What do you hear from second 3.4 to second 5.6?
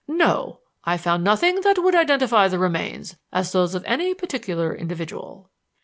those of any particular individual."